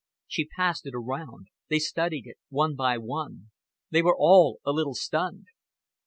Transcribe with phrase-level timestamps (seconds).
[0.25, 1.49] She passed it around.
[1.69, 3.51] They studied it, one by one.
[3.91, 5.45] They were all a little stunned.